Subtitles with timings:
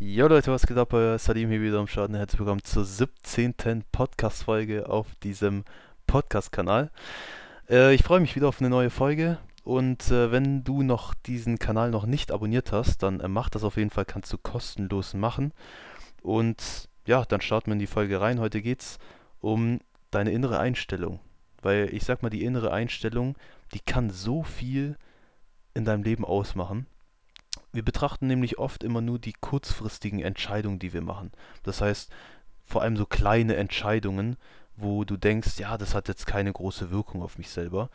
[0.00, 0.92] Jo Leute, was geht ab?
[0.92, 2.10] Euer Salim hier wieder am Start.
[2.10, 3.82] und Herzlich willkommen zur 17.
[3.90, 5.64] Podcast-Folge auf diesem
[6.06, 6.92] Podcast-Kanal.
[7.68, 11.58] Äh, ich freue mich wieder auf eine neue Folge und äh, wenn du noch diesen
[11.58, 15.14] Kanal noch nicht abonniert hast, dann äh, mach das auf jeden Fall, kannst du kostenlos
[15.14, 15.52] machen.
[16.22, 18.38] Und ja, dann starten wir in die Folge rein.
[18.38, 18.98] Heute geht es
[19.40, 19.80] um
[20.12, 21.18] deine innere Einstellung.
[21.60, 23.36] Weil ich sag mal, die innere Einstellung,
[23.74, 24.96] die kann so viel
[25.74, 26.86] in deinem Leben ausmachen.
[27.72, 31.32] Wir betrachten nämlich oft immer nur die kurzfristigen Entscheidungen, die wir machen.
[31.62, 32.10] Das heißt,
[32.64, 34.36] vor allem so kleine Entscheidungen,
[34.76, 37.90] wo du denkst, ja, das hat jetzt keine große Wirkung auf mich selber.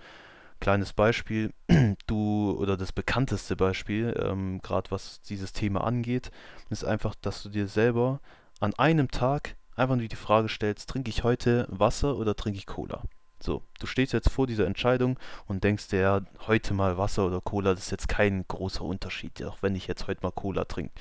[0.60, 1.54] Kleines Beispiel,
[2.08, 6.32] du oder das bekannteste Beispiel, ähm, gerade was dieses Thema angeht,
[6.70, 8.20] ist einfach, dass du dir selber
[8.60, 12.66] an einem Tag einfach nur die Frage stellst, trinke ich heute Wasser oder trinke ich
[12.66, 13.04] Cola?
[13.44, 17.42] So, du stehst jetzt vor dieser Entscheidung und denkst dir, ja, heute mal Wasser oder
[17.42, 20.94] Cola, das ist jetzt kein großer Unterschied, auch wenn ich jetzt heute mal Cola trinke.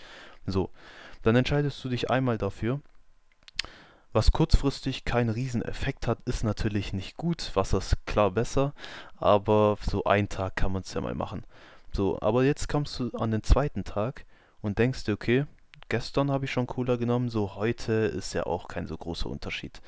[0.45, 0.71] So,
[1.23, 2.81] dann entscheidest du dich einmal dafür.
[4.13, 7.55] Was kurzfristig keinen Rieseneffekt hat, ist natürlich nicht gut.
[7.55, 8.75] Wasser ist klar besser,
[9.19, 11.45] aber so einen Tag kann man es ja mal machen.
[11.93, 14.25] So, aber jetzt kommst du an den zweiten Tag
[14.63, 15.47] und denkst dir, okay,
[15.89, 19.81] gestern habe ich schon Cola genommen, so heute ist ja auch kein so großer Unterschied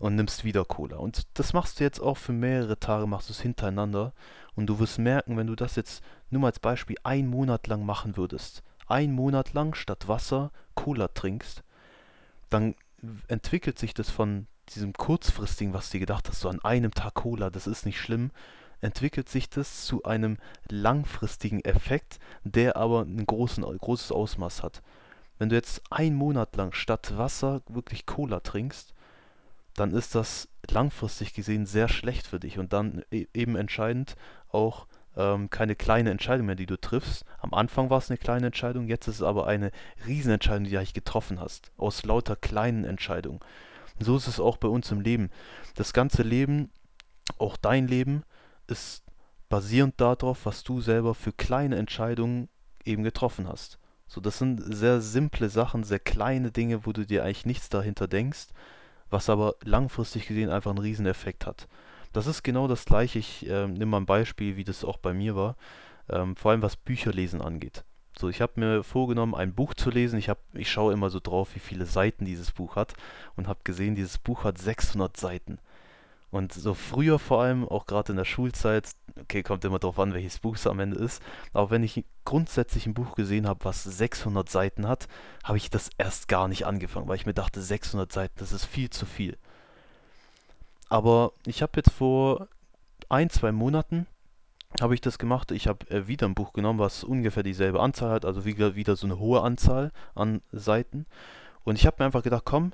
[0.00, 0.96] und nimmst wieder Cola.
[0.96, 4.12] Und das machst du jetzt auch für mehrere Tage, machst du es hintereinander.
[4.56, 7.84] Und du wirst merken, wenn du das jetzt nur mal als Beispiel einen Monat lang
[7.84, 11.62] machen würdest, einen Monat lang statt Wasser Cola trinkst,
[12.48, 12.74] dann
[13.28, 17.14] entwickelt sich das von diesem kurzfristigen, was du dir gedacht hast, so an einem Tag
[17.14, 18.30] Cola, das ist nicht schlimm,
[18.80, 20.38] entwickelt sich das zu einem
[20.70, 24.82] langfristigen Effekt, der aber ein großen, großes Ausmaß hat.
[25.38, 28.94] Wenn du jetzt einen Monat lang statt Wasser wirklich Cola trinkst,
[29.80, 34.14] dann ist das langfristig gesehen sehr schlecht für dich und dann e eben entscheidend
[34.50, 34.86] auch
[35.16, 37.24] ähm, keine kleine Entscheidung mehr, die du triffst.
[37.38, 39.70] Am Anfang war es eine kleine Entscheidung, jetzt ist es aber eine
[40.06, 43.40] Riesenentscheidung, die du eigentlich getroffen hast, aus lauter kleinen Entscheidungen.
[43.98, 45.30] Und so ist es auch bei uns im Leben.
[45.74, 46.70] Das ganze Leben,
[47.38, 48.22] auch dein Leben,
[48.66, 49.04] ist
[49.48, 52.48] basierend darauf, was du selber für kleine Entscheidungen
[52.84, 53.78] eben getroffen hast.
[54.06, 58.08] So, das sind sehr simple Sachen, sehr kleine Dinge, wo du dir eigentlich nichts dahinter
[58.08, 58.48] denkst,
[59.10, 61.68] was aber langfristig gesehen einfach einen Rieseneffekt hat.
[62.12, 63.18] Das ist genau das gleiche.
[63.18, 65.56] Ich äh, nehme mal ein Beispiel, wie das auch bei mir war,
[66.08, 67.84] ähm, vor allem was Bücherlesen angeht.
[68.18, 70.18] So, ich habe mir vorgenommen, ein Buch zu lesen.
[70.18, 72.94] Ich, hab, ich schaue immer so drauf, wie viele Seiten dieses Buch hat
[73.36, 75.58] und habe gesehen, dieses Buch hat 600 Seiten.
[76.30, 80.14] Und so früher vor allem, auch gerade in der Schulzeit, okay, kommt immer darauf an,
[80.14, 81.20] welches Buch es am Ende ist,
[81.52, 85.08] aber wenn ich grundsätzlich ein Buch gesehen habe, was 600 Seiten hat,
[85.42, 88.64] habe ich das erst gar nicht angefangen, weil ich mir dachte, 600 Seiten, das ist
[88.64, 89.36] viel zu viel.
[90.88, 92.48] Aber ich habe jetzt vor
[93.08, 94.06] ein, zwei Monaten
[94.80, 95.50] habe ich das gemacht.
[95.50, 98.96] Ich habe äh, wieder ein Buch genommen, was ungefähr dieselbe Anzahl hat, also wieder, wieder
[98.96, 101.06] so eine hohe Anzahl an Seiten.
[101.64, 102.72] Und ich habe mir einfach gedacht, komm,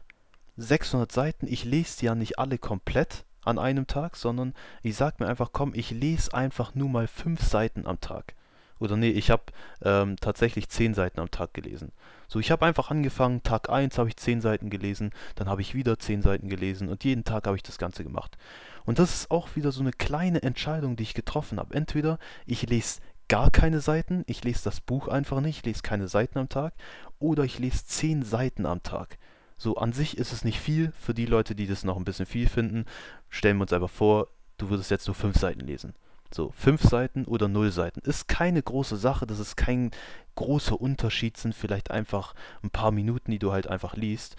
[0.56, 5.16] 600 Seiten, ich lese die ja nicht alle komplett an einem Tag, sondern ich sage
[5.18, 8.34] mir einfach, komm, ich lese einfach nur mal 5 Seiten am Tag.
[8.78, 9.44] Oder nee, ich habe
[9.82, 11.92] ähm, tatsächlich 10 Seiten am Tag gelesen.
[12.28, 15.74] So, ich habe einfach angefangen, Tag eins habe ich 10 Seiten gelesen, dann habe ich
[15.74, 18.36] wieder 10 Seiten gelesen und jeden Tag habe ich das Ganze gemacht.
[18.84, 21.74] Und das ist auch wieder so eine kleine Entscheidung, die ich getroffen habe.
[21.74, 26.08] Entweder ich lese gar keine Seiten, ich lese das Buch einfach nicht, ich lese keine
[26.08, 26.74] Seiten am Tag,
[27.18, 29.18] oder ich lese 10 Seiten am Tag.
[29.58, 30.92] So, an sich ist es nicht viel.
[31.00, 32.84] Für die Leute, die das noch ein bisschen viel finden,
[33.30, 34.28] stellen wir uns einfach vor,
[34.58, 35.94] du würdest jetzt nur fünf Seiten lesen.
[36.30, 38.00] So, fünf Seiten oder null Seiten.
[38.00, 39.92] Ist keine große Sache, das ist kein
[40.34, 44.36] großer Unterschied, sind vielleicht einfach ein paar Minuten, die du halt einfach liest.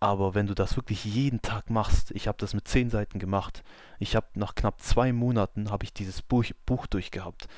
[0.00, 3.62] Aber wenn du das wirklich jeden Tag machst, ich habe das mit zehn Seiten gemacht,
[3.98, 7.48] ich habe nach knapp zwei Monaten habe ich dieses Buch, Buch durchgehabt.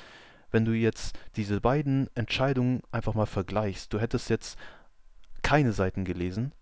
[0.51, 4.57] Wenn du jetzt diese beiden Entscheidungen einfach mal vergleichst, du hättest jetzt
[5.43, 6.53] keine Seiten gelesen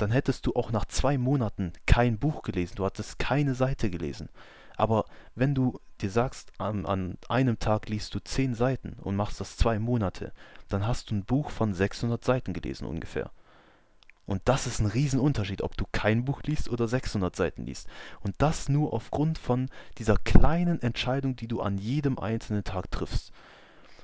[0.00, 4.28] dann hättest du auch nach zwei Monaten kein Buch gelesen, du hattest keine Seite gelesen.
[4.76, 9.40] Aber wenn du dir sagst, an, an einem Tag liest du zehn Seiten und machst
[9.40, 10.32] das zwei Monate,
[10.68, 13.30] dann hast du ein Buch von 600 Seiten gelesen ungefähr.
[14.24, 17.88] Und das ist ein Riesenunterschied, ob du kein Buch liest oder 600 Seiten liest.
[18.20, 23.32] Und das nur aufgrund von dieser kleinen Entscheidung, die du an jedem einzelnen Tag triffst.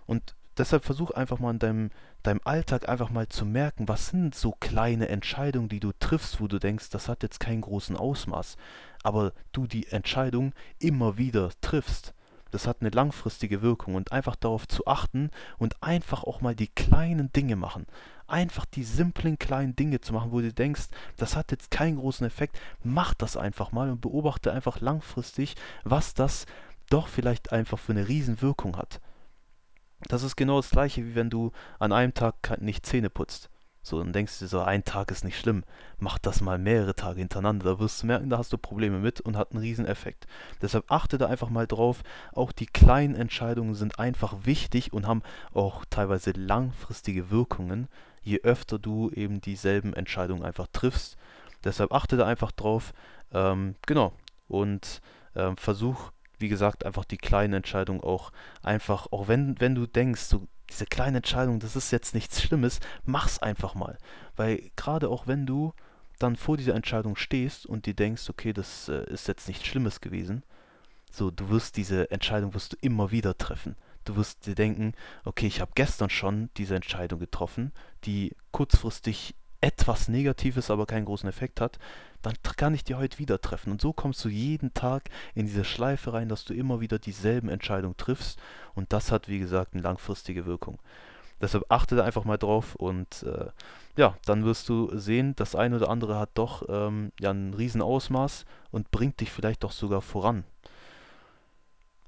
[0.05, 1.91] Und deshalb versuch einfach mal in deinem,
[2.23, 6.47] deinem Alltag einfach mal zu merken, was sind so kleine Entscheidungen, die du triffst, wo
[6.47, 8.57] du denkst, das hat jetzt keinen großen Ausmaß,
[9.03, 12.15] aber du die Entscheidung immer wieder triffst.
[12.53, 16.69] Das hat eine langfristige Wirkung und einfach darauf zu achten und einfach auch mal die
[16.69, 17.87] kleinen Dinge machen.
[18.29, 20.87] Einfach die simplen kleinen Dinge zu machen, wo du denkst,
[21.17, 22.59] das hat jetzt keinen großen Effekt.
[22.83, 26.47] Mach das einfach mal und beobachte einfach langfristig, was das
[26.89, 29.01] doch vielleicht einfach für eine Riesenwirkung hat.
[30.09, 33.51] Das ist genau das gleiche, wie wenn du an einem Tag nicht Zähne putzt.
[33.87, 35.63] So, dann denkst du dir so, ein Tag ist nicht schlimm.
[35.99, 37.65] Mach das mal mehrere Tage hintereinander.
[37.65, 40.27] Da wirst du merken, da hast du Probleme mit und hat einen riesen Effekt.
[40.61, 42.03] Deshalb achte da einfach mal drauf.
[42.33, 45.23] Auch die kleinen Entscheidungen sind einfach wichtig und haben
[45.55, 47.87] auch teilweise langfristige Wirkungen,
[48.23, 51.17] je öfter du eben dieselben Entscheidungen einfach triffst.
[51.63, 52.93] Deshalb achte da einfach drauf.
[53.33, 54.13] Ähm, genau.
[54.49, 55.01] Und
[55.37, 60.23] ähm, versuch, wie gesagt, einfach die kleinen Entscheidungen auch einfach, auch wenn, wenn du denkst,
[60.23, 63.99] so, diese kleine Entscheidung, das ist jetzt nichts Schlimmes, mach's einfach mal.
[64.35, 65.73] Weil gerade auch wenn du
[66.19, 70.01] dann vor dieser Entscheidung stehst und dir denkst, okay, das äh, ist jetzt nichts Schlimmes
[70.01, 70.43] gewesen,
[71.13, 73.77] so, du wirst diese Entscheidung wirst du immer wieder treffen.
[74.05, 74.93] Du wirst dir denken,
[75.25, 77.73] okay, ich habe gestern schon diese Entscheidung getroffen,
[78.05, 81.79] die kurzfristig etwas Negatives, aber keinen großen Effekt hat,
[82.23, 83.71] dann kann ich die heute wieder treffen.
[83.71, 87.49] Und so kommst du jeden Tag in diese Schleife rein, dass du immer wieder dieselben
[87.49, 88.39] Entscheidungen triffst.
[88.75, 90.79] Und das hat, wie gesagt, eine langfristige Wirkung.
[91.41, 93.47] Deshalb achte da einfach mal drauf und äh,
[93.97, 98.47] ja, dann wirst du sehen, das eine oder andere hat doch ähm, ja, ein Riesenausmaß
[98.71, 100.45] und bringt dich vielleicht doch sogar voran.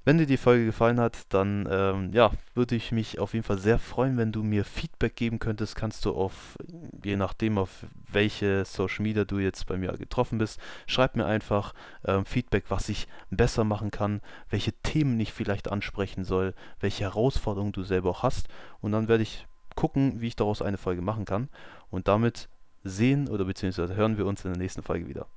[0.05, 3.59] Wenn dir die Folge gefallen hat, dann ähm, ja, würde ich mich auf jeden Fall
[3.59, 5.75] sehr freuen, wenn du mir Feedback geben könntest.
[5.75, 6.57] Kannst du auf,
[7.03, 11.73] je nachdem, auf welche Social Media du jetzt bei mir getroffen bist, schreib mir einfach
[12.05, 17.73] ähm, Feedback, was ich besser machen kann, welche Themen ich vielleicht ansprechen soll, welche Herausforderungen
[17.73, 18.47] du selber auch hast.
[18.79, 21.49] Und dann werde ich gucken, wie ich daraus eine Folge machen kann.
[21.89, 22.47] Und damit
[22.83, 25.27] sehen oder beziehungsweise hören wir uns in der nächsten Folge wieder.